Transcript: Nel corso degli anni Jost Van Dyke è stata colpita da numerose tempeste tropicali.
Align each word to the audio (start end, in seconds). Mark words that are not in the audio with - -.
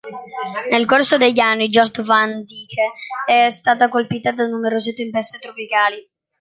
Nel 0.71 0.85
corso 0.87 1.17
degli 1.17 1.39
anni 1.39 1.69
Jost 1.69 2.01
Van 2.01 2.41
Dyke 2.43 2.89
è 3.23 3.51
stata 3.51 3.87
colpita 3.87 4.31
da 4.31 4.47
numerose 4.47 4.95
tempeste 4.95 5.37
tropicali. 5.37 6.09